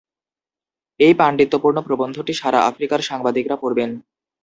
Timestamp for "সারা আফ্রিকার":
2.33-2.99